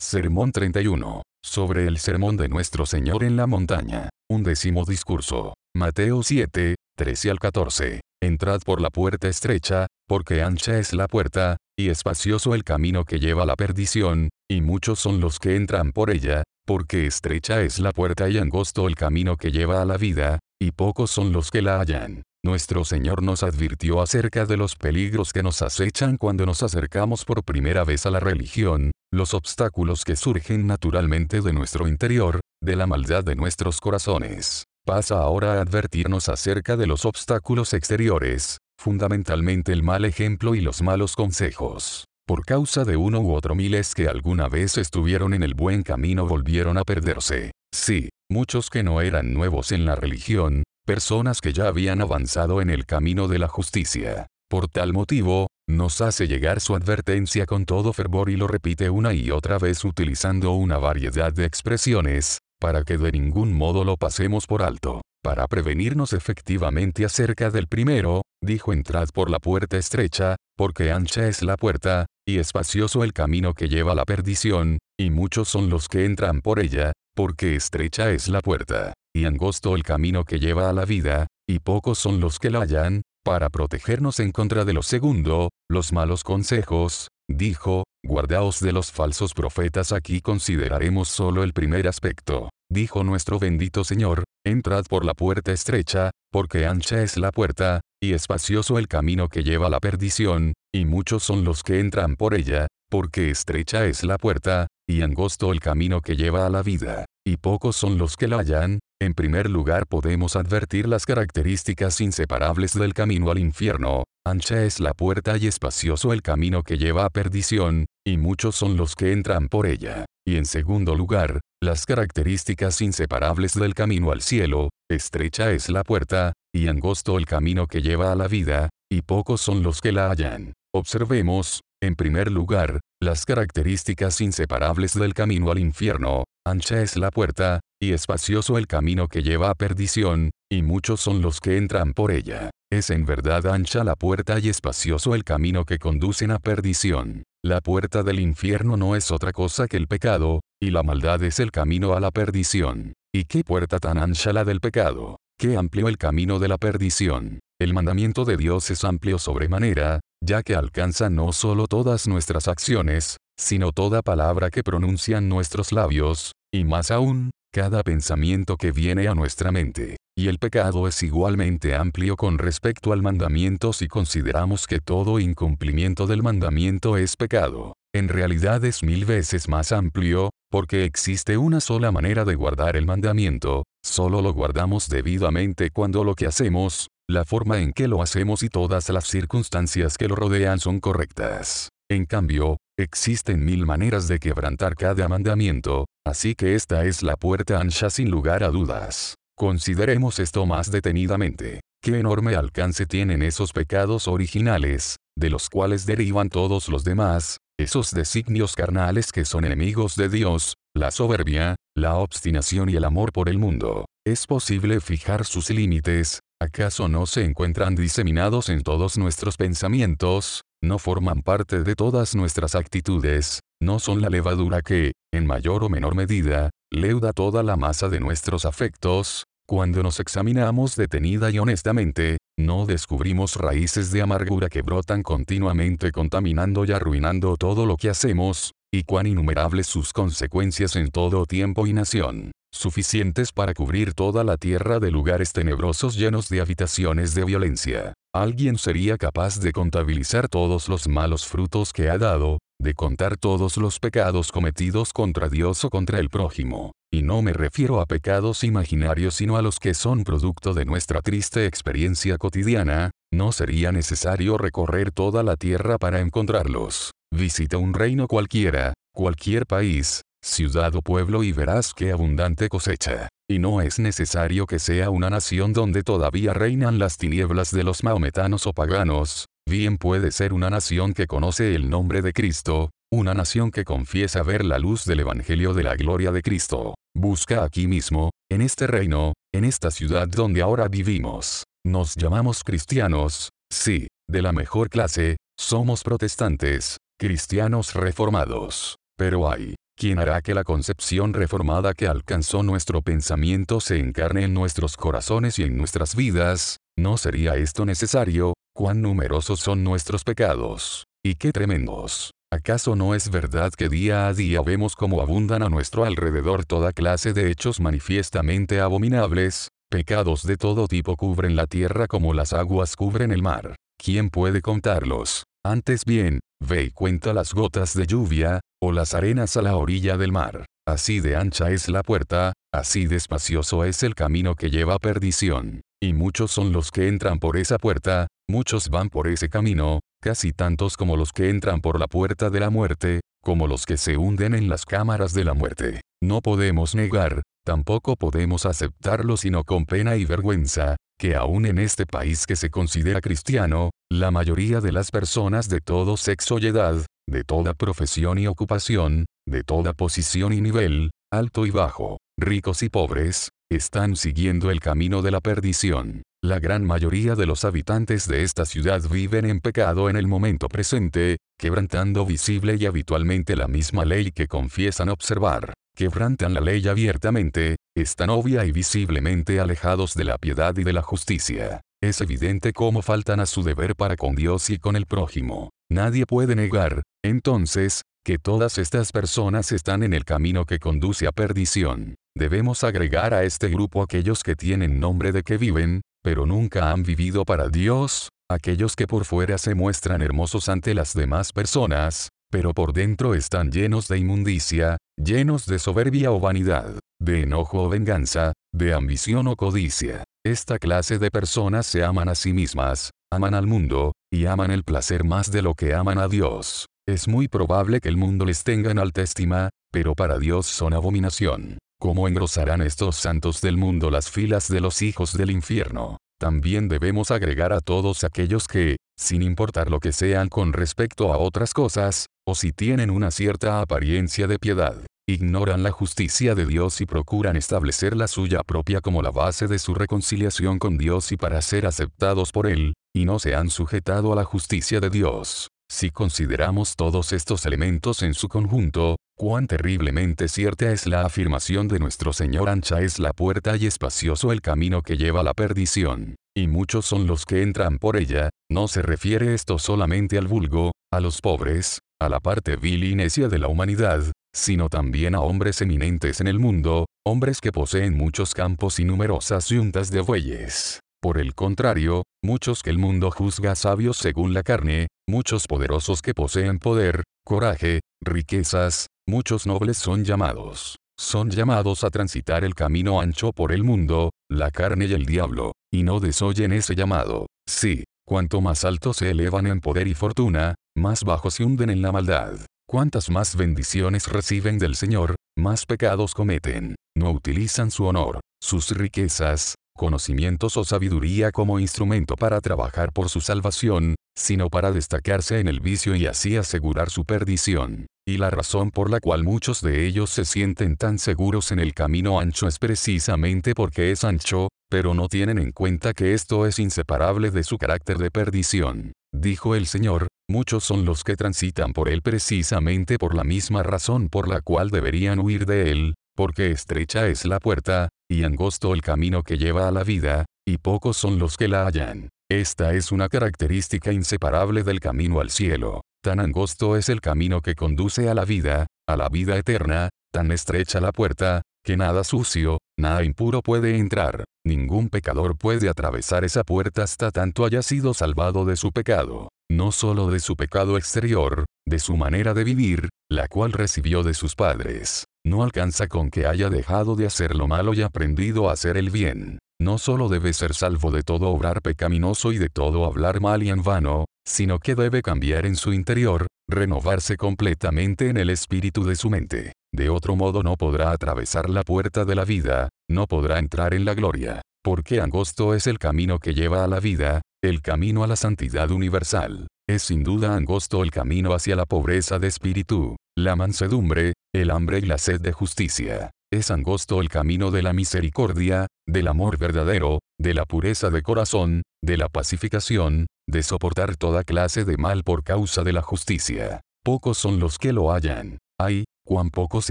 [0.00, 1.22] Sermón 31.
[1.44, 4.10] Sobre el sermón de nuestro Señor en la montaña.
[4.30, 5.54] Un décimo discurso.
[5.76, 8.00] Mateo 7, 13 al 14.
[8.22, 13.18] Entrad por la puerta estrecha, porque ancha es la puerta, y espacioso el camino que
[13.18, 17.80] lleva a la perdición, y muchos son los que entran por ella, porque estrecha es
[17.80, 21.50] la puerta y angosto el camino que lleva a la vida, y pocos son los
[21.50, 22.22] que la hallan.
[22.44, 27.42] Nuestro Señor nos advirtió acerca de los peligros que nos acechan cuando nos acercamos por
[27.42, 32.86] primera vez a la religión, los obstáculos que surgen naturalmente de nuestro interior, de la
[32.86, 34.64] maldad de nuestros corazones.
[34.86, 40.80] Pasa ahora a advertirnos acerca de los obstáculos exteriores, fundamentalmente el mal ejemplo y los
[40.80, 42.04] malos consejos.
[42.26, 46.26] Por causa de uno u otro miles que alguna vez estuvieron en el buen camino
[46.26, 47.50] volvieron a perderse.
[47.74, 52.70] Sí, muchos que no eran nuevos en la religión, personas que ya habían avanzado en
[52.70, 54.26] el camino de la justicia.
[54.48, 59.12] Por tal motivo, nos hace llegar su advertencia con todo fervor y lo repite una
[59.12, 64.46] y otra vez utilizando una variedad de expresiones, para que de ningún modo lo pasemos
[64.46, 65.02] por alto.
[65.22, 71.42] Para prevenirnos efectivamente acerca del primero, dijo entrad por la puerta estrecha, porque ancha es
[71.42, 75.86] la puerta, y espacioso el camino que lleva a la perdición, y muchos son los
[75.86, 80.68] que entran por ella, porque estrecha es la puerta y angosto el camino que lleva
[80.68, 84.72] a la vida, y pocos son los que la hallan, para protegernos en contra de
[84.72, 91.52] lo segundo, los malos consejos, dijo, guardaos de los falsos profetas aquí consideraremos solo el
[91.52, 92.48] primer aspecto.
[92.70, 98.12] Dijo nuestro bendito Señor, entrad por la puerta estrecha, porque ancha es la puerta, y
[98.12, 102.34] espacioso el camino que lleva a la perdición, y muchos son los que entran por
[102.34, 107.06] ella, porque estrecha es la puerta, y angosto el camino que lleva a la vida,
[107.28, 112.72] y pocos son los que la hallan, en primer lugar podemos advertir las características inseparables
[112.72, 117.10] del camino al infierno, ancha es la puerta y espacioso el camino que lleva a
[117.10, 120.06] perdición, y muchos son los que entran por ella.
[120.26, 126.32] Y en segundo lugar, las características inseparables del camino al cielo, estrecha es la puerta,
[126.54, 130.10] y angosto el camino que lleva a la vida, y pocos son los que la
[130.10, 130.54] hallan.
[130.74, 137.60] Observemos, en primer lugar, las características inseparables del camino al infierno, ancha es la puerta,
[137.80, 142.10] y espacioso el camino que lleva a perdición, y muchos son los que entran por
[142.10, 142.50] ella.
[142.70, 147.22] Es en verdad ancha la puerta y espacioso el camino que conducen a perdición.
[147.42, 151.38] La puerta del infierno no es otra cosa que el pecado, y la maldad es
[151.38, 152.94] el camino a la perdición.
[153.14, 155.16] ¿Y qué puerta tan ancha la del pecado?
[155.38, 157.38] Qué amplio el camino de la perdición.
[157.60, 163.16] El mandamiento de Dios es amplio sobremanera, ya que alcanza no solo todas nuestras acciones,
[163.38, 169.14] sino toda palabra que pronuncian nuestros labios, y más aún, cada pensamiento que viene a
[169.14, 169.96] nuestra mente.
[170.16, 176.06] Y el pecado es igualmente amplio con respecto al mandamiento si consideramos que todo incumplimiento
[176.06, 177.74] del mandamiento es pecado.
[177.94, 182.84] En realidad es mil veces más amplio, porque existe una sola manera de guardar el
[182.84, 188.42] mandamiento, solo lo guardamos debidamente cuando lo que hacemos, la forma en que lo hacemos
[188.42, 191.70] y todas las circunstancias que lo rodean son correctas.
[191.90, 197.60] En cambio, existen mil maneras de quebrantar cada mandamiento, así que esta es la puerta
[197.60, 199.14] ancha sin lugar a dudas.
[199.38, 201.60] Consideremos esto más detenidamente.
[201.82, 207.92] ¿Qué enorme alcance tienen esos pecados originales, de los cuales derivan todos los demás, esos
[207.92, 213.30] designios carnales que son enemigos de Dios, la soberbia, la obstinación y el amor por
[213.30, 213.86] el mundo?
[214.06, 216.20] ¿Es posible fijar sus límites?
[216.40, 220.42] ¿Acaso no se encuentran diseminados en todos nuestros pensamientos?
[220.62, 225.68] no forman parte de todas nuestras actitudes, no son la levadura que, en mayor o
[225.68, 232.18] menor medida, leuda toda la masa de nuestros afectos, cuando nos examinamos detenida y honestamente,
[232.36, 238.52] no descubrimos raíces de amargura que brotan continuamente contaminando y arruinando todo lo que hacemos,
[238.72, 244.36] y cuán innumerables sus consecuencias en todo tiempo y nación, suficientes para cubrir toda la
[244.36, 247.94] tierra de lugares tenebrosos llenos de habitaciones de violencia.
[248.14, 253.56] Alguien sería capaz de contabilizar todos los malos frutos que ha dado, de contar todos
[253.56, 256.72] los pecados cometidos contra Dios o contra el prójimo.
[256.90, 261.02] Y no me refiero a pecados imaginarios sino a los que son producto de nuestra
[261.02, 266.92] triste experiencia cotidiana, no sería necesario recorrer toda la tierra para encontrarlos.
[267.14, 273.08] Visita un reino cualquiera, cualquier país, ciudad o pueblo y verás qué abundante cosecha.
[273.30, 277.84] Y no es necesario que sea una nación donde todavía reinan las tinieblas de los
[277.84, 283.12] maometanos o paganos, bien puede ser una nación que conoce el nombre de Cristo, una
[283.12, 286.74] nación que confiesa ver la luz del Evangelio de la gloria de Cristo.
[286.96, 291.44] Busca aquí mismo, en este reino, en esta ciudad donde ahora vivimos.
[291.66, 298.76] Nos llamamos cristianos, sí, de la mejor clase, somos protestantes, cristianos reformados.
[298.96, 304.34] Pero hay, ¿Quién hará que la concepción reformada que alcanzó nuestro pensamiento se encarne en
[304.34, 306.56] nuestros corazones y en nuestras vidas?
[306.76, 308.34] ¿No sería esto necesario?
[308.52, 310.88] ¿Cuán numerosos son nuestros pecados?
[311.04, 312.10] ¿Y qué tremendos?
[312.32, 316.72] ¿Acaso no es verdad que día a día vemos cómo abundan a nuestro alrededor toda
[316.72, 319.46] clase de hechos manifiestamente abominables?
[319.70, 323.54] Pecados de todo tipo cubren la tierra como las aguas cubren el mar.
[323.80, 325.27] ¿Quién puede contarlos?
[325.44, 329.96] Antes bien, ve y cuenta las gotas de lluvia, o las arenas a la orilla
[329.96, 330.46] del mar.
[330.66, 334.78] Así de ancha es la puerta, así de espacioso es el camino que lleva a
[334.78, 335.62] perdición.
[335.80, 340.32] Y muchos son los que entran por esa puerta, muchos van por ese camino, casi
[340.32, 343.96] tantos como los que entran por la puerta de la muerte, como los que se
[343.96, 345.80] hunden en las cámaras de la muerte.
[346.02, 351.86] No podemos negar, tampoco podemos aceptarlo sino con pena y vergüenza, que aún en este
[351.86, 356.84] país que se considera cristiano, la mayoría de las personas de todo sexo y edad,
[357.08, 362.68] de toda profesión y ocupación, de toda posición y nivel, alto y bajo, ricos y
[362.68, 366.02] pobres, están siguiendo el camino de la perdición.
[366.22, 370.48] La gran mayoría de los habitantes de esta ciudad viven en pecado en el momento
[370.48, 375.54] presente, quebrantando visible y habitualmente la misma ley que confiesan observar.
[375.78, 380.82] Quebrantan la ley abiertamente, están obvia y visiblemente alejados de la piedad y de la
[380.82, 381.60] justicia.
[381.80, 385.50] Es evidente cómo faltan a su deber para con Dios y con el prójimo.
[385.70, 391.12] Nadie puede negar, entonces, que todas estas personas están en el camino que conduce a
[391.12, 391.94] perdición.
[392.16, 396.82] Debemos agregar a este grupo aquellos que tienen nombre de que viven, pero nunca han
[396.82, 402.52] vivido para Dios, aquellos que por fuera se muestran hermosos ante las demás personas, pero
[402.54, 408.32] por dentro están llenos de inmundicia, llenos de soberbia o vanidad, de enojo o venganza,
[408.52, 410.04] de ambición o codicia.
[410.24, 414.64] Esta clase de personas se aman a sí mismas, aman al mundo, y aman el
[414.64, 416.66] placer más de lo que aman a Dios.
[416.86, 420.72] Es muy probable que el mundo les tenga en alta estima, pero para Dios son
[420.72, 421.58] abominación.
[421.80, 425.98] ¿Cómo engrosarán estos santos del mundo las filas de los hijos del infierno?
[426.18, 431.18] También debemos agregar a todos aquellos que, sin importar lo que sean con respecto a
[431.18, 436.80] otras cosas, o si tienen una cierta apariencia de piedad, ignoran la justicia de Dios
[436.80, 441.16] y procuran establecer la suya propia como la base de su reconciliación con Dios y
[441.16, 445.48] para ser aceptados por Él, y no se han sujetado a la justicia de Dios.
[445.70, 451.80] Si consideramos todos estos elementos en su conjunto, cuán terriblemente cierta es la afirmación de
[451.80, 456.14] nuestro Señor ancha es la puerta y espacioso el camino que lleva a la perdición,
[456.36, 460.70] y muchos son los que entran por ella, no se refiere esto solamente al vulgo,
[460.92, 465.20] a los pobres, a la parte vil y necia de la humanidad, sino también a
[465.20, 470.78] hombres eminentes en el mundo, hombres que poseen muchos campos y numerosas yuntas de bueyes.
[471.00, 476.14] Por el contrario, muchos que el mundo juzga sabios según la carne, muchos poderosos que
[476.14, 480.76] poseen poder, coraje, riquezas, muchos nobles son llamados.
[480.98, 485.52] Son llamados a transitar el camino ancho por el mundo, la carne y el diablo,
[485.70, 487.26] y no desoyen ese llamado.
[487.46, 491.82] Sí, cuanto más altos se elevan en poder y fortuna, más bajos se hunden en
[491.82, 492.32] la maldad.
[492.66, 496.76] Cuantas más bendiciones reciben del Señor, más pecados cometen.
[496.96, 503.22] No utilizan su honor, sus riquezas, conocimientos o sabiduría como instrumento para trabajar por su
[503.22, 507.86] salvación, sino para destacarse en el vicio y así asegurar su perdición.
[508.06, 511.72] Y la razón por la cual muchos de ellos se sienten tan seguros en el
[511.72, 516.58] camino ancho es precisamente porque es ancho, pero no tienen en cuenta que esto es
[516.58, 518.92] inseparable de su carácter de perdición.
[519.14, 524.08] Dijo el Señor, muchos son los que transitan por él precisamente por la misma razón
[524.08, 528.82] por la cual deberían huir de él, porque estrecha es la puerta, y angosto el
[528.82, 532.08] camino que lleva a la vida, y pocos son los que la hallan.
[532.28, 535.82] Esta es una característica inseparable del camino al cielo.
[536.02, 540.32] Tan angosto es el camino que conduce a la vida, a la vida eterna, tan
[540.32, 546.42] estrecha la puerta, que nada sucio, nada impuro puede entrar, ningún pecador puede atravesar esa
[546.42, 551.44] puerta hasta tanto haya sido salvado de su pecado, no solo de su pecado exterior,
[551.64, 555.04] de su manera de vivir, la cual recibió de sus padres.
[555.28, 558.88] No alcanza con que haya dejado de hacer lo malo y aprendido a hacer el
[558.88, 559.38] bien.
[559.60, 563.50] No solo debe ser salvo de todo obrar pecaminoso y de todo hablar mal y
[563.50, 568.96] en vano, sino que debe cambiar en su interior, renovarse completamente en el espíritu de
[568.96, 569.52] su mente.
[569.70, 573.84] De otro modo no podrá atravesar la puerta de la vida, no podrá entrar en
[573.84, 574.40] la gloria.
[574.64, 578.70] Porque angosto es el camino que lleva a la vida, el camino a la santidad
[578.70, 579.46] universal.
[579.68, 584.78] Es sin duda angosto el camino hacia la pobreza de espíritu, la mansedumbre, el hambre
[584.78, 586.10] y la sed de justicia.
[586.32, 591.62] Es angosto el camino de la misericordia, del amor verdadero, de la pureza de corazón,
[591.82, 596.60] de la pacificación, de soportar toda clase de mal por causa de la justicia.
[596.84, 598.38] Pocos son los que lo hallan.
[598.58, 599.70] Ay, cuán pocos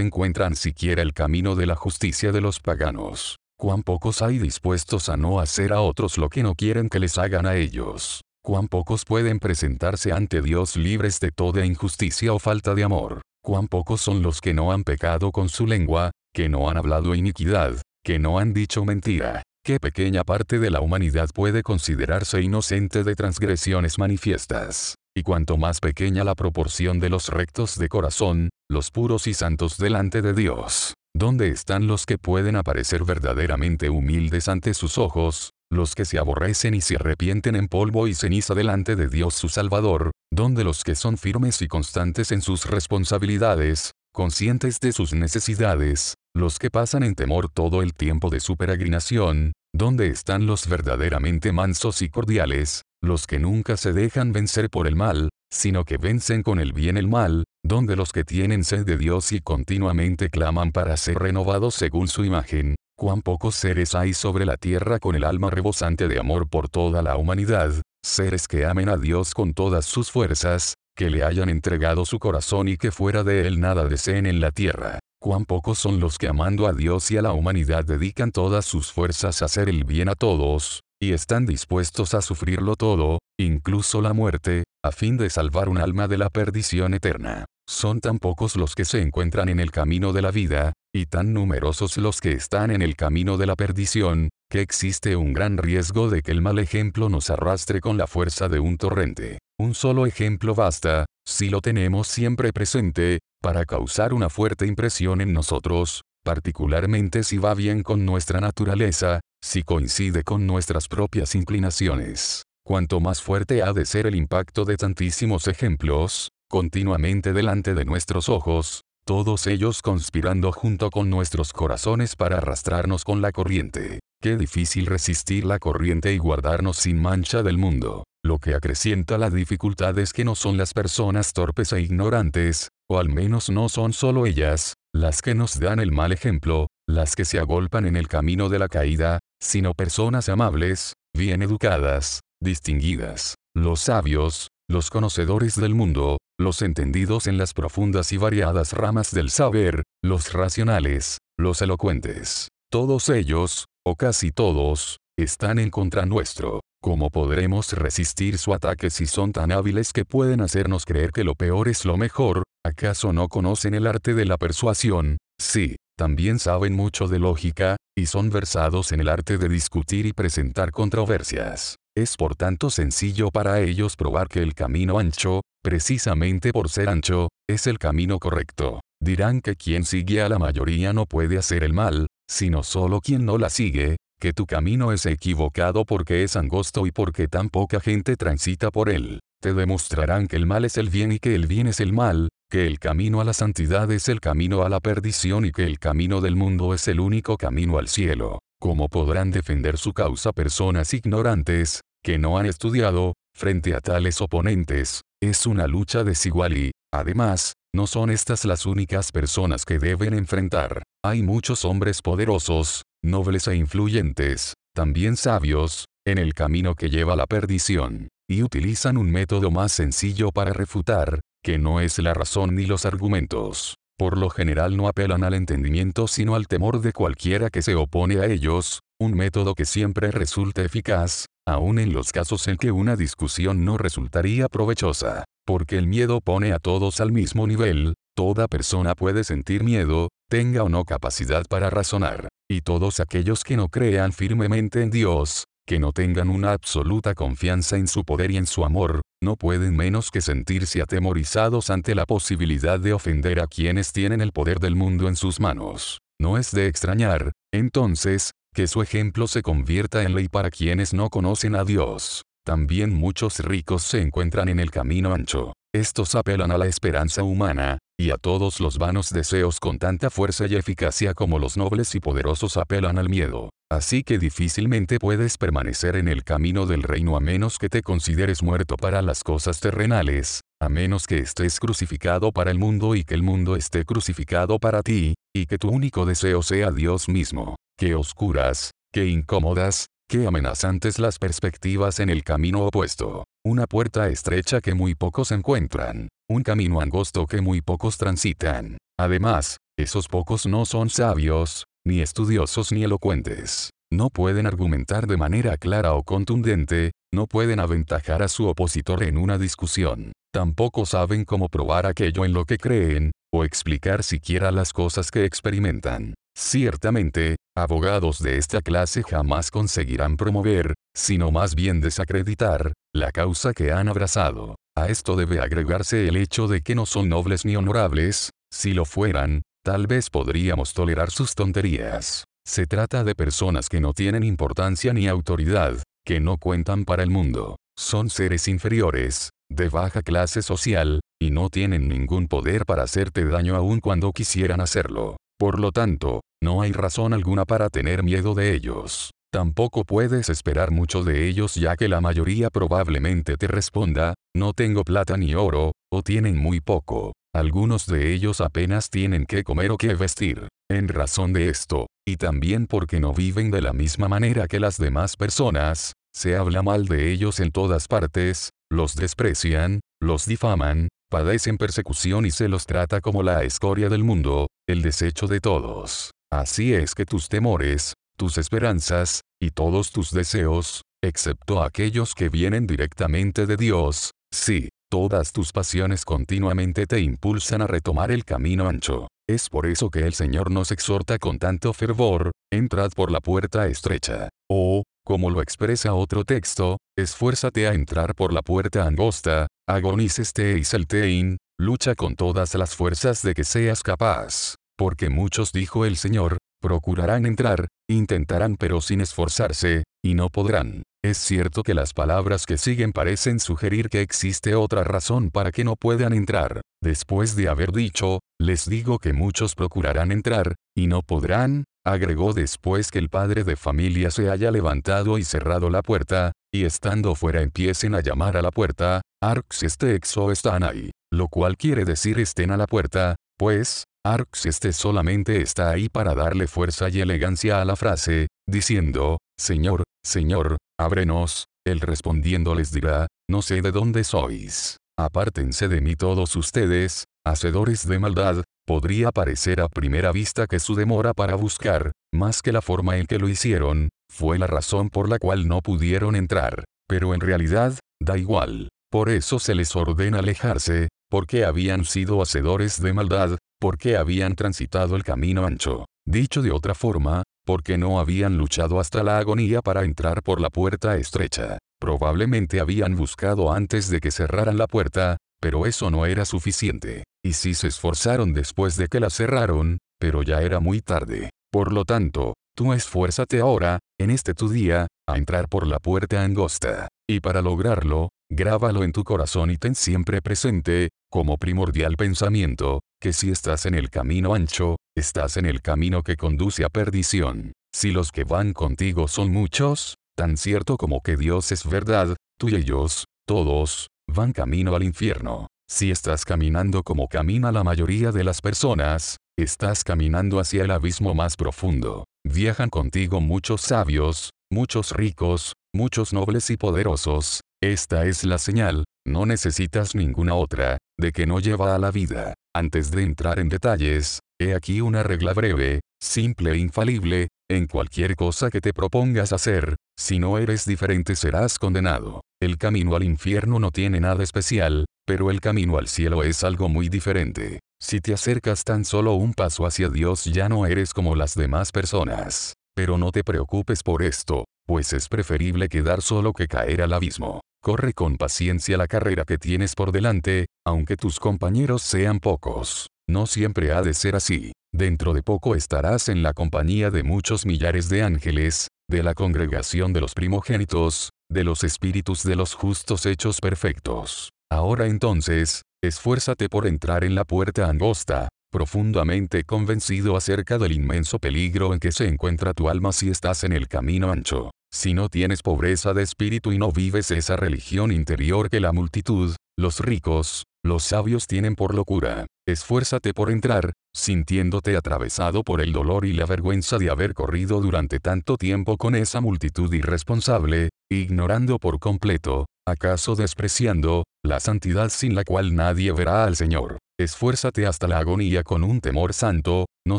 [0.00, 5.16] encuentran siquiera el camino de la justicia de los paganos, cuán pocos hay dispuestos a
[5.16, 9.04] no hacer a otros lo que no quieren que les hagan a ellos, cuán pocos
[9.04, 14.20] pueden presentarse ante Dios libres de toda injusticia o falta de amor, cuán pocos son
[14.20, 18.38] los que no han pecado con su lengua, que no han hablado iniquidad, que no
[18.38, 19.42] han dicho mentira.
[19.64, 24.96] Qué pequeña parte de la humanidad puede considerarse inocente de transgresiones manifiestas.
[25.16, 29.78] Y cuanto más pequeña la proporción de los rectos de corazón, los puros y santos
[29.78, 30.92] delante de Dios.
[31.16, 36.74] ¿Dónde están los que pueden aparecer verdaderamente humildes ante sus ojos, los que se aborrecen
[36.74, 40.94] y se arrepienten en polvo y ceniza delante de Dios su Salvador, donde los que
[40.94, 47.14] son firmes y constantes en sus responsabilidades, conscientes de sus necesidades, los que pasan en
[47.14, 53.26] temor todo el tiempo de su peregrinación, donde están los verdaderamente mansos y cordiales, los
[53.26, 57.08] que nunca se dejan vencer por el mal, sino que vencen con el bien el
[57.08, 62.08] mal, donde los que tienen sed de Dios y continuamente claman para ser renovados según
[62.08, 66.48] su imagen, cuán pocos seres hay sobre la tierra con el alma rebosante de amor
[66.48, 67.72] por toda la humanidad,
[68.04, 72.66] seres que amen a Dios con todas sus fuerzas, que le hayan entregado su corazón
[72.66, 74.98] y que fuera de él nada deseen en la tierra.
[75.20, 78.92] Cuán pocos son los que amando a Dios y a la humanidad dedican todas sus
[78.92, 84.12] fuerzas a hacer el bien a todos, y están dispuestos a sufrirlo todo, incluso la
[84.12, 87.44] muerte, a fin de salvar un alma de la perdición eterna.
[87.68, 91.34] Son tan pocos los que se encuentran en el camino de la vida, y tan
[91.34, 96.08] numerosos los que están en el camino de la perdición, que existe un gran riesgo
[96.08, 99.38] de que el mal ejemplo nos arrastre con la fuerza de un torrente.
[99.58, 105.34] Un solo ejemplo basta, si lo tenemos siempre presente, para causar una fuerte impresión en
[105.34, 112.44] nosotros, particularmente si va bien con nuestra naturaleza, si coincide con nuestras propias inclinaciones.
[112.64, 118.28] Cuanto más fuerte ha de ser el impacto de tantísimos ejemplos, continuamente delante de nuestros
[118.28, 124.00] ojos, todos ellos conspirando junto con nuestros corazones para arrastrarnos con la corriente.
[124.20, 128.04] Qué difícil resistir la corriente y guardarnos sin mancha del mundo.
[128.24, 132.98] Lo que acrecienta la dificultad es que no son las personas torpes e ignorantes, o
[132.98, 137.24] al menos no son solo ellas, las que nos dan el mal ejemplo, las que
[137.24, 143.80] se agolpan en el camino de la caída, sino personas amables, bien educadas, distinguidas, los
[143.80, 149.82] sabios, los conocedores del mundo, los entendidos en las profundas y variadas ramas del saber,
[150.04, 152.48] los racionales, los elocuentes.
[152.70, 156.60] Todos ellos, o casi todos, están en contra nuestro.
[156.82, 161.34] ¿Cómo podremos resistir su ataque si son tan hábiles que pueden hacernos creer que lo
[161.34, 162.42] peor es lo mejor?
[162.64, 165.16] ¿Acaso no conocen el arte de la persuasión?
[165.40, 170.12] Sí, también saben mucho de lógica, y son versados en el arte de discutir y
[170.12, 171.74] presentar controversias.
[171.96, 177.30] Es por tanto sencillo para ellos probar que el camino ancho, precisamente por ser ancho,
[177.50, 178.80] es el camino correcto.
[179.02, 183.26] Dirán que quien sigue a la mayoría no puede hacer el mal, sino solo quien
[183.26, 187.80] no la sigue, que tu camino es equivocado porque es angosto y porque tan poca
[187.80, 189.18] gente transita por él.
[189.42, 192.28] Te demostrarán que el mal es el bien y que el bien es el mal,
[192.50, 195.78] que el camino a la santidad es el camino a la perdición y que el
[195.78, 198.38] camino del mundo es el único camino al cielo.
[198.58, 205.02] ¿Cómo podrán defender su causa personas ignorantes, que no han estudiado, frente a tales oponentes,
[205.22, 210.82] es una lucha desigual y, además, no son estas las únicas personas que deben enfrentar.
[211.04, 217.16] Hay muchos hombres poderosos, nobles e influyentes, también sabios, en el camino que lleva a
[217.16, 222.56] la perdición, y utilizan un método más sencillo para refutar, que no es la razón
[222.56, 223.78] ni los argumentos.
[223.96, 228.18] Por lo general no apelan al entendimiento sino al temor de cualquiera que se opone
[228.20, 232.96] a ellos, un método que siempre resulta eficaz, aun en los casos en que una
[232.96, 238.94] discusión no resultaría provechosa, porque el miedo pone a todos al mismo nivel, toda persona
[238.94, 244.12] puede sentir miedo, tenga o no capacidad para razonar, y todos aquellos que no crean
[244.12, 248.64] firmemente en Dios, que no tengan una absoluta confianza en su poder y en su
[248.64, 254.22] amor, no pueden menos que sentirse atemorizados ante la posibilidad de ofender a quienes tienen
[254.22, 255.98] el poder del mundo en sus manos.
[256.18, 261.10] No es de extrañar, entonces, que su ejemplo se convierta en ley para quienes no
[261.10, 262.22] conocen a Dios.
[262.46, 265.52] También muchos ricos se encuentran en el camino ancho.
[265.74, 270.46] Estos apelan a la esperanza humana, y a todos los vanos deseos con tanta fuerza
[270.46, 273.50] y eficacia como los nobles y poderosos apelan al miedo.
[273.70, 278.42] Así que difícilmente puedes permanecer en el camino del reino a menos que te consideres
[278.42, 283.14] muerto para las cosas terrenales, a menos que estés crucificado para el mundo y que
[283.14, 287.56] el mundo esté crucificado para ti, y que tu único deseo sea Dios mismo.
[287.78, 293.24] Qué oscuras, qué incómodas, qué amenazantes las perspectivas en el camino opuesto.
[293.44, 299.58] Una puerta estrecha que muy pocos encuentran, un camino angosto que muy pocos transitan, Además,
[299.78, 303.70] esos pocos no son sabios, ni estudiosos ni elocuentes.
[303.90, 309.16] No pueden argumentar de manera clara o contundente, no pueden aventajar a su opositor en
[309.16, 310.12] una discusión.
[310.30, 315.24] Tampoco saben cómo probar aquello en lo que creen, o explicar siquiera las cosas que
[315.24, 316.14] experimentan.
[316.36, 323.72] Ciertamente, abogados de esta clase jamás conseguirán promover, sino más bien desacreditar, la causa que
[323.72, 324.56] han abrazado.
[324.76, 328.84] A esto debe agregarse el hecho de que no son nobles ni honorables, si lo
[328.84, 332.24] fueran, tal vez podríamos tolerar sus tonterías.
[332.46, 337.10] Se trata de personas que no tienen importancia ni autoridad, que no cuentan para el
[337.10, 337.56] mundo.
[337.78, 343.56] Son seres inferiores, de baja clase social, y no tienen ningún poder para hacerte daño
[343.56, 345.16] aun cuando quisieran hacerlo.
[345.38, 349.10] Por lo tanto, no hay razón alguna para tener miedo de ellos.
[349.30, 354.84] Tampoco puedes esperar mucho de ellos ya que la mayoría probablemente te responda, no tengo
[354.84, 357.12] plata ni oro, o tienen muy poco.
[357.38, 360.48] Algunos de ellos apenas tienen que comer o que vestir.
[360.68, 364.76] En razón de esto, y también porque no viven de la misma manera que las
[364.76, 371.58] demás personas, se habla mal de ellos en todas partes, los desprecian, los difaman, padecen
[371.58, 376.10] persecución y se los trata como la escoria del mundo, el desecho de todos.
[376.32, 382.66] Así es que tus temores, tus esperanzas, y todos tus deseos, excepto aquellos que vienen
[382.66, 389.08] directamente de Dios, sí, Todas tus pasiones continuamente te impulsan a retomar el camino ancho.
[389.28, 393.66] Es por eso que el Señor nos exhorta con tanto fervor, entrad por la puerta
[393.66, 394.30] estrecha.
[394.50, 400.32] O, como lo expresa otro texto, esfuérzate a entrar por la puerta angosta, agonices
[400.72, 404.54] el tein, lucha con todas las fuerzas de que seas capaz.
[404.78, 410.82] Porque muchos dijo el Señor, procurarán entrar, intentarán pero sin esforzarse, y no podrán.
[411.08, 415.64] Es cierto que las palabras que siguen parecen sugerir que existe otra razón para que
[415.64, 416.60] no puedan entrar.
[416.82, 422.90] Después de haber dicho, les digo que muchos procurarán entrar, y no podrán, agregó después
[422.90, 427.40] que el padre de familia se haya levantado y cerrado la puerta, y estando fuera
[427.40, 430.90] empiecen a llamar a la puerta, arx este exo están ahí.
[431.10, 436.14] Lo cual quiere decir estén a la puerta, pues, Arx este solamente está ahí para
[436.14, 443.06] darle fuerza y elegancia a la frase, diciendo, Señor, Señor, ábrenos, él respondiendo les dirá,
[443.28, 444.78] no sé de dónde sois.
[444.98, 450.74] Apártense de mí todos ustedes, hacedores de maldad, podría parecer a primera vista que su
[450.74, 455.10] demora para buscar, más que la forma en que lo hicieron, fue la razón por
[455.10, 456.64] la cual no pudieron entrar.
[456.88, 458.70] Pero en realidad, da igual.
[458.90, 464.96] Por eso se les ordena alejarse, porque habían sido hacedores de maldad, porque habían transitado
[464.96, 465.84] el camino ancho.
[466.06, 470.48] Dicho de otra forma, porque no habían luchado hasta la agonía para entrar por la
[470.48, 471.58] puerta estrecha.
[471.80, 477.04] Probablemente habían buscado antes de que cerraran la puerta, pero eso no era suficiente.
[477.22, 481.30] Y sí se esforzaron después de que la cerraron, pero ya era muy tarde.
[481.52, 486.22] Por lo tanto, tú esfuérzate ahora, en este tu día, a entrar por la puerta
[486.22, 486.88] angosta.
[487.08, 493.12] Y para lograrlo, grábalo en tu corazón y ten siempre presente, como primordial pensamiento, que
[493.12, 497.52] si estás en el camino ancho, estás en el camino que conduce a perdición.
[497.72, 502.48] Si los que van contigo son muchos, tan cierto como que Dios es verdad, tú
[502.48, 505.46] y ellos, todos, van camino al infierno.
[505.70, 511.14] Si estás caminando como camina la mayoría de las personas, estás caminando hacia el abismo
[511.14, 512.04] más profundo.
[512.26, 517.42] Viajan contigo muchos sabios, muchos ricos, muchos nobles y poderosos.
[517.60, 522.34] Esta es la señal, no necesitas ninguna otra, de que no lleva a la vida.
[522.54, 528.14] Antes de entrar en detalles, he aquí una regla breve, simple e infalible, en cualquier
[528.14, 532.20] cosa que te propongas hacer, si no eres diferente serás condenado.
[532.40, 536.68] El camino al infierno no tiene nada especial, pero el camino al cielo es algo
[536.68, 537.58] muy diferente.
[537.82, 541.72] Si te acercas tan solo un paso hacia Dios ya no eres como las demás
[541.72, 542.52] personas.
[542.76, 547.40] Pero no te preocupes por esto, pues es preferible quedar solo que caer al abismo.
[547.62, 552.88] Corre con paciencia la carrera que tienes por delante, aunque tus compañeros sean pocos.
[553.08, 554.52] No siempre ha de ser así.
[554.72, 559.92] Dentro de poco estarás en la compañía de muchos millares de ángeles, de la congregación
[559.92, 564.30] de los primogénitos, de los espíritus de los justos hechos perfectos.
[564.50, 571.74] Ahora entonces, esfuérzate por entrar en la puerta angosta, profundamente convencido acerca del inmenso peligro
[571.74, 574.50] en que se encuentra tu alma si estás en el camino ancho.
[574.70, 579.34] Si no tienes pobreza de espíritu y no vives esa religión interior que la multitud,
[579.58, 586.04] los ricos, los sabios tienen por locura, esfuérzate por entrar, sintiéndote atravesado por el dolor
[586.04, 591.78] y la vergüenza de haber corrido durante tanto tiempo con esa multitud irresponsable, ignorando por
[591.78, 596.78] completo, acaso despreciando, la santidad sin la cual nadie verá al Señor.
[596.98, 599.98] Esfuérzate hasta la agonía con un temor santo, no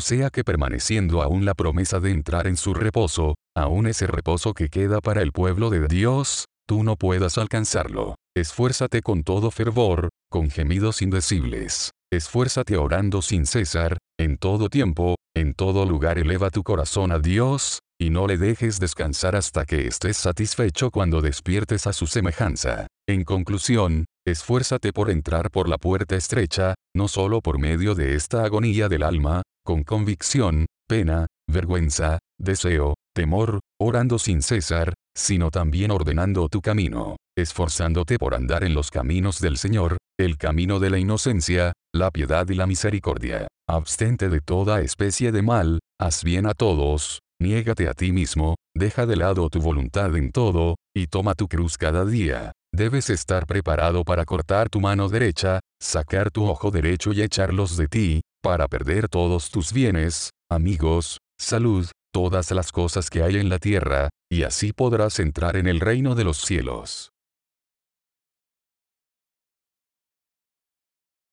[0.00, 4.68] sea que permaneciendo aún la promesa de entrar en su reposo, aún ese reposo que
[4.68, 8.14] queda para el pueblo de Dios, tú no puedas alcanzarlo.
[8.36, 11.90] Esfuérzate con todo fervor, con gemidos indecibles.
[12.12, 17.80] Esfuérzate orando sin cesar, en todo tiempo, en todo lugar eleva tu corazón a Dios,
[18.00, 22.86] y no le dejes descansar hasta que estés satisfecho cuando despiertes a su semejanza.
[23.08, 28.44] En conclusión, esfuérzate por entrar por la puerta estrecha, no solo por medio de esta
[28.44, 36.48] agonía del alma, con convicción, pena, vergüenza, deseo, temor, orando sin cesar, sino también ordenando
[36.48, 41.72] tu camino, esforzándote por andar en los caminos del Señor, el camino de la inocencia,
[41.94, 43.48] la piedad y la misericordia.
[43.68, 49.06] Abstente de toda especie de mal, haz bien a todos, niégate a ti mismo, deja
[49.06, 52.52] de lado tu voluntad en todo, y toma tu cruz cada día.
[52.72, 57.88] Debes estar preparado para cortar tu mano derecha, sacar tu ojo derecho y echarlos de
[57.88, 63.58] ti, para perder todos tus bienes, amigos, salud, todas las cosas que hay en la
[63.58, 67.09] tierra, y así podrás entrar en el reino de los cielos.